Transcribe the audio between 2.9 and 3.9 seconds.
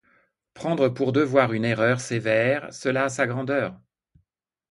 a sa grandeur.